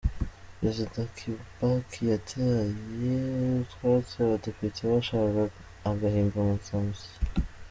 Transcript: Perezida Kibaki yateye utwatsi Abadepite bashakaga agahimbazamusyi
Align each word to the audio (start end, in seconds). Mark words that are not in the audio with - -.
Perezida 0.57 0.99
Kibaki 1.15 2.01
yateye 2.11 3.15
utwatsi 3.63 4.13
Abadepite 4.23 4.79
bashakaga 4.91 5.43
agahimbazamusyi 5.89 7.11